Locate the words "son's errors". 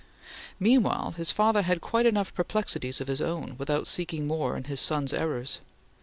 4.79-5.59